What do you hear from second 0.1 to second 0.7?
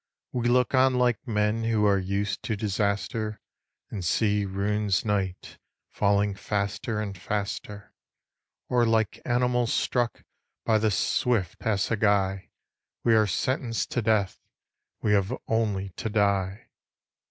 We